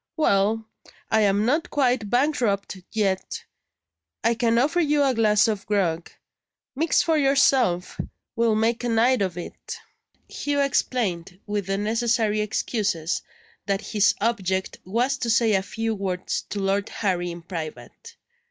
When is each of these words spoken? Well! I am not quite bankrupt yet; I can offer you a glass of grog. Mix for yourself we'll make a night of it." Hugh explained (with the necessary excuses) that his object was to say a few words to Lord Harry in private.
Well! 0.17 0.67
I 1.11 1.21
am 1.21 1.45
not 1.45 1.69
quite 1.69 2.09
bankrupt 2.09 2.75
yet; 2.91 3.45
I 4.23 4.33
can 4.33 4.57
offer 4.57 4.79
you 4.79 5.03
a 5.03 5.13
glass 5.13 5.47
of 5.47 5.63
grog. 5.67 6.09
Mix 6.75 7.03
for 7.03 7.19
yourself 7.19 7.99
we'll 8.35 8.55
make 8.55 8.83
a 8.83 8.89
night 8.89 9.21
of 9.21 9.37
it." 9.37 9.77
Hugh 10.27 10.59
explained 10.61 11.39
(with 11.45 11.67
the 11.67 11.77
necessary 11.77 12.41
excuses) 12.41 13.21
that 13.67 13.81
his 13.91 14.15
object 14.19 14.79
was 14.85 15.19
to 15.19 15.29
say 15.29 15.53
a 15.53 15.61
few 15.61 15.93
words 15.93 16.41
to 16.49 16.59
Lord 16.59 16.89
Harry 16.89 17.29
in 17.29 17.43
private. 17.43 18.17